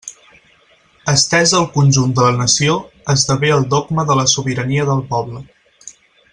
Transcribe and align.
Estesa 1.11 1.59
al 1.59 1.67
conjunt 1.75 2.15
de 2.21 2.25
la 2.27 2.33
nació, 2.39 2.79
esdevé 3.17 3.53
el 3.59 3.69
dogma 3.77 4.09
de 4.09 4.19
la 4.23 4.27
sobirania 4.35 4.91
del 4.93 5.09
poble. 5.15 5.47